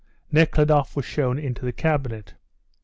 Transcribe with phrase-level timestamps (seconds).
[0.31, 2.33] Nekhludoff was shown into the cabinet.